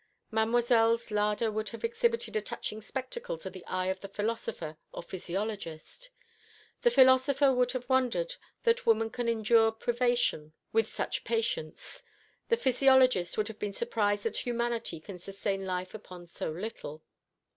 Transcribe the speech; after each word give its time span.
Mademoiselle's 0.31 1.11
larder 1.11 1.51
would 1.51 1.69
have 1.69 1.83
exhibited 1.83 2.35
a 2.35 2.41
touching 2.41 2.81
spectacle 2.81 3.37
to 3.37 3.51
the 3.51 3.63
eye 3.67 3.85
of 3.85 3.99
the 4.01 4.07
philosopher 4.07 4.75
or 4.91 5.03
physiologist. 5.03 6.09
The 6.81 6.89
philosopher 6.89 7.53
would 7.53 7.73
have 7.73 7.87
wondered 7.87 8.33
that 8.63 8.87
woman 8.87 9.11
can 9.11 9.29
endure 9.29 9.71
privation 9.71 10.53
with 10.73 10.87
such 10.89 11.23
patience: 11.23 12.01
the 12.49 12.57
physiologist 12.57 13.37
would 13.37 13.47
have 13.47 13.59
been 13.59 13.73
surprised 13.73 14.23
that 14.23 14.37
humanity 14.37 14.99
can 14.99 15.19
sustain 15.19 15.67
life 15.67 15.93
upon 15.93 16.25
so 16.25 16.49
little. 16.49 17.03